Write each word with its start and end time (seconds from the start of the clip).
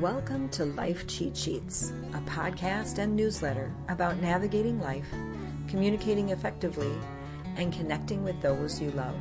Welcome 0.00 0.48
to 0.52 0.64
Life 0.64 1.06
Cheat 1.06 1.36
Sheets, 1.36 1.92
a 2.14 2.20
podcast 2.22 2.96
and 2.96 3.14
newsletter 3.14 3.70
about 3.90 4.16
navigating 4.16 4.80
life, 4.80 5.04
communicating 5.68 6.30
effectively, 6.30 6.90
and 7.56 7.70
connecting 7.70 8.24
with 8.24 8.40
those 8.40 8.80
you 8.80 8.92
love. 8.92 9.14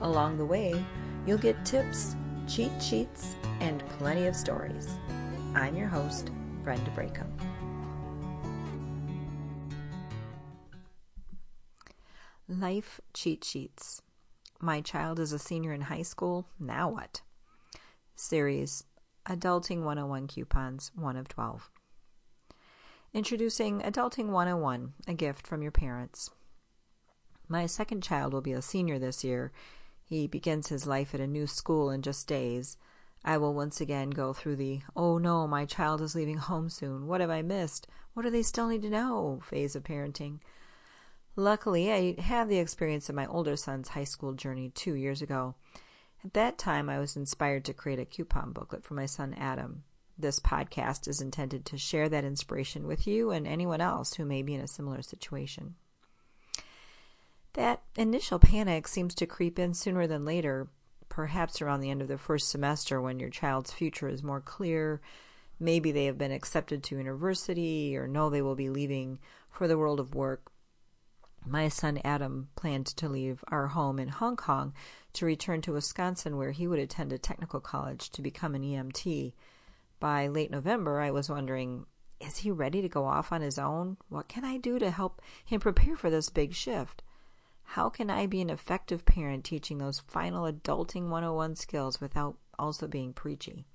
Along 0.00 0.38
the 0.38 0.44
way, 0.44 0.84
you'll 1.26 1.36
get 1.36 1.64
tips, 1.64 2.14
cheat 2.46 2.70
sheets, 2.80 3.34
and 3.58 3.84
plenty 3.98 4.28
of 4.28 4.36
stories. 4.36 4.88
I'm 5.56 5.76
your 5.76 5.88
host, 5.88 6.30
Brenda 6.62 6.92
Brayko. 6.92 7.26
Life 12.48 13.00
Cheat 13.14 13.42
Sheets. 13.42 14.00
My 14.60 14.80
child 14.80 15.18
is 15.18 15.32
a 15.32 15.40
senior 15.40 15.72
in 15.72 15.80
high 15.80 16.02
school. 16.02 16.46
Now 16.60 16.88
what? 16.88 17.22
Series 18.14 18.84
Adulting 19.28 19.82
101 19.82 20.26
Coupons, 20.26 20.90
1 20.94 21.16
of 21.18 21.28
12. 21.28 21.70
Introducing 23.12 23.82
Adulting 23.82 24.28
101, 24.28 24.94
a 25.06 25.12
gift 25.12 25.46
from 25.46 25.60
your 25.60 25.70
parents. 25.70 26.30
My 27.46 27.66
second 27.66 28.02
child 28.02 28.32
will 28.32 28.40
be 28.40 28.54
a 28.54 28.62
senior 28.62 28.98
this 28.98 29.22
year. 29.22 29.52
He 30.02 30.26
begins 30.26 30.68
his 30.68 30.86
life 30.86 31.14
at 31.14 31.20
a 31.20 31.26
new 31.26 31.46
school 31.46 31.90
in 31.90 32.00
just 32.00 32.26
days. 32.26 32.78
I 33.22 33.36
will 33.36 33.52
once 33.52 33.82
again 33.82 34.08
go 34.08 34.32
through 34.32 34.56
the, 34.56 34.80
oh 34.96 35.18
no, 35.18 35.46
my 35.46 35.66
child 35.66 36.00
is 36.00 36.14
leaving 36.14 36.38
home 36.38 36.70
soon. 36.70 37.06
What 37.06 37.20
have 37.20 37.28
I 37.28 37.42
missed? 37.42 37.86
What 38.14 38.22
do 38.22 38.30
they 38.30 38.42
still 38.42 38.68
need 38.68 38.80
to 38.80 38.88
know? 38.88 39.42
phase 39.44 39.76
of 39.76 39.84
parenting. 39.84 40.38
Luckily, 41.36 41.92
I 41.92 42.18
had 42.18 42.48
the 42.48 42.58
experience 42.58 43.10
of 43.10 43.14
my 43.14 43.26
older 43.26 43.56
son's 43.56 43.88
high 43.88 44.04
school 44.04 44.32
journey 44.32 44.70
two 44.70 44.94
years 44.94 45.20
ago. 45.20 45.54
At 46.28 46.34
that 46.34 46.58
time, 46.58 46.90
I 46.90 46.98
was 46.98 47.16
inspired 47.16 47.64
to 47.64 47.72
create 47.72 47.98
a 47.98 48.04
coupon 48.04 48.52
booklet 48.52 48.84
for 48.84 48.92
my 48.92 49.06
son 49.06 49.34
Adam. 49.38 49.84
This 50.18 50.38
podcast 50.38 51.08
is 51.08 51.22
intended 51.22 51.64
to 51.64 51.78
share 51.78 52.06
that 52.10 52.22
inspiration 52.22 52.86
with 52.86 53.06
you 53.06 53.30
and 53.30 53.46
anyone 53.46 53.80
else 53.80 54.12
who 54.12 54.26
may 54.26 54.42
be 54.42 54.52
in 54.52 54.60
a 54.60 54.68
similar 54.68 55.00
situation. 55.00 55.76
That 57.54 57.80
initial 57.96 58.38
panic 58.38 58.88
seems 58.88 59.14
to 59.14 59.26
creep 59.26 59.58
in 59.58 59.72
sooner 59.72 60.06
than 60.06 60.26
later, 60.26 60.68
perhaps 61.08 61.62
around 61.62 61.80
the 61.80 61.90
end 61.90 62.02
of 62.02 62.08
the 62.08 62.18
first 62.18 62.50
semester 62.50 63.00
when 63.00 63.18
your 63.18 63.30
child's 63.30 63.72
future 63.72 64.10
is 64.10 64.22
more 64.22 64.42
clear. 64.42 65.00
Maybe 65.58 65.92
they 65.92 66.04
have 66.04 66.18
been 66.18 66.30
accepted 66.30 66.82
to 66.82 66.98
university 66.98 67.96
or 67.96 68.06
know 68.06 68.28
they 68.28 68.42
will 68.42 68.54
be 68.54 68.68
leaving 68.68 69.18
for 69.50 69.66
the 69.66 69.78
world 69.78 69.98
of 69.98 70.14
work 70.14 70.52
my 71.46 71.68
son 71.68 72.00
Adam 72.04 72.48
planned 72.56 72.86
to 72.86 73.08
leave 73.08 73.44
our 73.48 73.68
home 73.68 73.98
in 73.98 74.08
Hong 74.08 74.36
Kong 74.36 74.74
to 75.14 75.26
return 75.26 75.60
to 75.62 75.72
Wisconsin, 75.72 76.36
where 76.36 76.50
he 76.50 76.66
would 76.66 76.78
attend 76.78 77.12
a 77.12 77.18
technical 77.18 77.60
college 77.60 78.10
to 78.10 78.22
become 78.22 78.54
an 78.54 78.62
EMT. 78.62 79.32
By 80.00 80.26
late 80.26 80.50
November, 80.50 81.00
I 81.00 81.10
was 81.10 81.28
wondering 81.30 81.86
is 82.20 82.38
he 82.38 82.50
ready 82.50 82.82
to 82.82 82.88
go 82.88 83.04
off 83.04 83.32
on 83.32 83.42
his 83.42 83.58
own? 83.58 83.96
What 84.08 84.28
can 84.28 84.44
I 84.44 84.56
do 84.56 84.78
to 84.78 84.90
help 84.90 85.22
him 85.44 85.60
prepare 85.60 85.96
for 85.96 86.10
this 86.10 86.30
big 86.30 86.52
shift? 86.52 87.02
How 87.62 87.88
can 87.88 88.10
I 88.10 88.26
be 88.26 88.40
an 88.40 88.50
effective 88.50 89.04
parent 89.04 89.44
teaching 89.44 89.78
those 89.78 90.00
final 90.00 90.50
adulting 90.50 91.10
101 91.10 91.56
skills 91.56 92.00
without 92.00 92.36
also 92.58 92.88
being 92.88 93.12
preachy? 93.12 93.66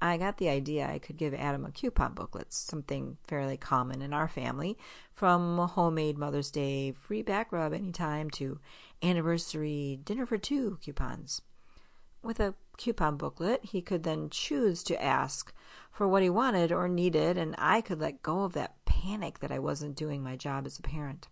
I 0.00 0.16
got 0.16 0.38
the 0.38 0.48
idea 0.48 0.88
I 0.88 1.00
could 1.00 1.16
give 1.16 1.34
Adam 1.34 1.64
a 1.64 1.72
coupon 1.72 2.14
booklet, 2.14 2.52
something 2.52 3.18
fairly 3.26 3.56
common 3.56 4.00
in 4.00 4.12
our 4.12 4.28
family, 4.28 4.78
from 5.12 5.58
homemade 5.58 6.16
Mother's 6.16 6.52
Day 6.52 6.92
free 6.92 7.22
back 7.22 7.50
rub 7.50 7.72
anytime 7.72 8.30
to 8.30 8.60
anniversary 9.02 9.98
dinner 10.04 10.24
for 10.24 10.38
two 10.38 10.78
coupons. 10.82 11.42
With 12.22 12.38
a 12.38 12.54
coupon 12.76 13.16
booklet, 13.16 13.64
he 13.64 13.82
could 13.82 14.04
then 14.04 14.30
choose 14.30 14.84
to 14.84 15.02
ask 15.02 15.52
for 15.90 16.06
what 16.06 16.22
he 16.22 16.30
wanted 16.30 16.70
or 16.70 16.86
needed, 16.86 17.36
and 17.36 17.56
I 17.58 17.80
could 17.80 18.00
let 18.00 18.22
go 18.22 18.44
of 18.44 18.52
that 18.52 18.84
panic 18.84 19.40
that 19.40 19.50
I 19.50 19.58
wasn't 19.58 19.96
doing 19.96 20.22
my 20.22 20.36
job 20.36 20.66
as 20.66 20.78
a 20.78 20.82
parent. 20.82 21.28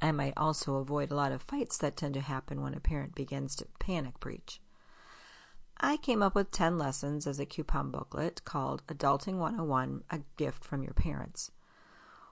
I 0.00 0.12
might 0.12 0.34
also 0.36 0.76
avoid 0.76 1.10
a 1.10 1.14
lot 1.14 1.32
of 1.32 1.42
fights 1.42 1.78
that 1.78 1.96
tend 1.96 2.14
to 2.14 2.20
happen 2.20 2.60
when 2.60 2.74
a 2.74 2.80
parent 2.80 3.14
begins 3.14 3.56
to 3.56 3.66
panic 3.78 4.20
preach. 4.20 4.60
I 5.78 5.98
came 5.98 6.22
up 6.22 6.34
with 6.34 6.50
10 6.50 6.78
lessons 6.78 7.26
as 7.26 7.38
a 7.38 7.44
coupon 7.44 7.90
booklet 7.90 8.42
called 8.44 8.82
Adulting 8.86 9.36
101 9.36 10.04
A 10.10 10.20
Gift 10.38 10.64
from 10.64 10.82
Your 10.82 10.94
Parents. 10.94 11.50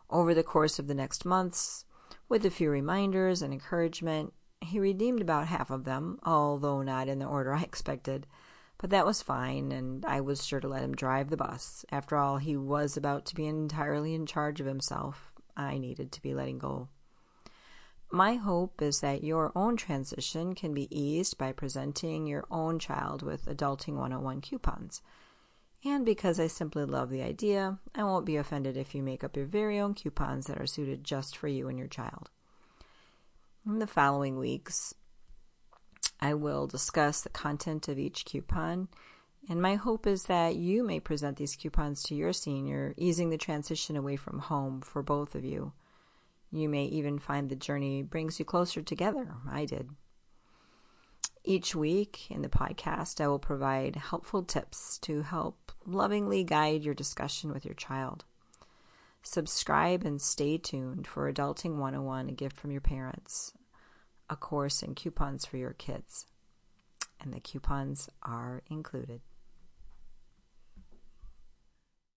Over 0.08 0.32
the 0.32 0.42
course 0.42 0.78
of 0.78 0.86
the 0.86 0.94
next 0.94 1.26
months, 1.26 1.84
with 2.26 2.46
a 2.46 2.50
few 2.50 2.70
reminders 2.70 3.42
and 3.42 3.52
encouragement, 3.52 4.32
he 4.62 4.80
redeemed 4.80 5.20
about 5.20 5.48
half 5.48 5.70
of 5.70 5.84
them, 5.84 6.18
although 6.24 6.80
not 6.80 7.06
in 7.06 7.18
the 7.18 7.26
order 7.26 7.52
I 7.52 7.62
expected. 7.64 8.26
But 8.78 8.90
that 8.90 9.06
was 9.06 9.22
fine, 9.22 9.72
and 9.72 10.06
I 10.06 10.22
was 10.22 10.44
sure 10.44 10.60
to 10.60 10.68
let 10.68 10.82
him 10.82 10.94
drive 10.94 11.28
the 11.28 11.36
bus. 11.36 11.84
After 11.92 12.16
all, 12.16 12.38
he 12.38 12.56
was 12.56 12.96
about 12.96 13.26
to 13.26 13.34
be 13.34 13.46
entirely 13.46 14.14
in 14.14 14.24
charge 14.24 14.60
of 14.60 14.66
himself. 14.66 15.32
I 15.54 15.76
needed 15.76 16.12
to 16.12 16.22
be 16.22 16.34
letting 16.34 16.58
go. 16.58 16.88
My 18.14 18.36
hope 18.36 18.80
is 18.80 19.00
that 19.00 19.24
your 19.24 19.50
own 19.56 19.76
transition 19.76 20.54
can 20.54 20.72
be 20.72 20.86
eased 20.96 21.36
by 21.36 21.50
presenting 21.50 22.28
your 22.28 22.44
own 22.48 22.78
child 22.78 23.22
with 23.22 23.46
Adulting 23.46 23.94
101 23.96 24.40
coupons. 24.40 25.02
And 25.84 26.04
because 26.06 26.38
I 26.38 26.46
simply 26.46 26.84
love 26.84 27.10
the 27.10 27.22
idea, 27.22 27.80
I 27.92 28.04
won't 28.04 28.24
be 28.24 28.36
offended 28.36 28.76
if 28.76 28.94
you 28.94 29.02
make 29.02 29.24
up 29.24 29.36
your 29.36 29.46
very 29.46 29.80
own 29.80 29.94
coupons 29.94 30.46
that 30.46 30.60
are 30.60 30.66
suited 30.66 31.02
just 31.02 31.36
for 31.36 31.48
you 31.48 31.66
and 31.66 31.76
your 31.76 31.88
child. 31.88 32.30
In 33.66 33.80
the 33.80 33.86
following 33.88 34.38
weeks, 34.38 34.94
I 36.20 36.34
will 36.34 36.68
discuss 36.68 37.20
the 37.20 37.30
content 37.30 37.88
of 37.88 37.98
each 37.98 38.26
coupon, 38.26 38.86
and 39.48 39.60
my 39.60 39.74
hope 39.74 40.06
is 40.06 40.26
that 40.26 40.54
you 40.54 40.84
may 40.84 41.00
present 41.00 41.36
these 41.36 41.56
coupons 41.56 42.04
to 42.04 42.14
your 42.14 42.32
senior, 42.32 42.94
easing 42.96 43.30
the 43.30 43.38
transition 43.38 43.96
away 43.96 44.14
from 44.14 44.38
home 44.38 44.82
for 44.82 45.02
both 45.02 45.34
of 45.34 45.44
you. 45.44 45.72
You 46.54 46.68
may 46.68 46.84
even 46.84 47.18
find 47.18 47.48
the 47.48 47.56
journey 47.56 48.02
brings 48.02 48.38
you 48.38 48.44
closer 48.44 48.80
together. 48.80 49.34
I 49.50 49.64
did. 49.64 49.90
Each 51.42 51.74
week 51.74 52.30
in 52.30 52.42
the 52.42 52.48
podcast, 52.48 53.20
I 53.20 53.26
will 53.26 53.40
provide 53.40 53.96
helpful 53.96 54.44
tips 54.44 54.98
to 54.98 55.22
help 55.22 55.72
lovingly 55.84 56.44
guide 56.44 56.84
your 56.84 56.94
discussion 56.94 57.52
with 57.52 57.64
your 57.64 57.74
child. 57.74 58.24
Subscribe 59.20 60.04
and 60.04 60.22
stay 60.22 60.56
tuned 60.56 61.08
for 61.08 61.30
Adulting 61.30 61.76
101, 61.78 62.28
a 62.28 62.32
gift 62.32 62.56
from 62.56 62.70
your 62.70 62.80
parents, 62.80 63.52
a 64.30 64.36
course 64.36 64.80
and 64.80 64.94
coupons 64.94 65.44
for 65.44 65.56
your 65.56 65.72
kids. 65.72 66.24
And 67.20 67.34
the 67.34 67.40
coupons 67.40 68.08
are 68.22 68.62
included. 68.70 69.22